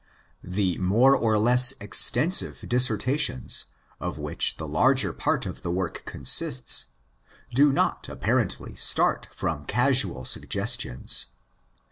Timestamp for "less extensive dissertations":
1.37-3.65